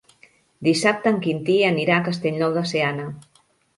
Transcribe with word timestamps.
Dissabte 0.67 1.11
en 1.15 1.19
Quintí 1.25 1.57
anirà 1.67 1.99
a 1.99 2.07
Castellnou 2.09 2.57
de 2.59 2.65
Seana. 2.73 3.07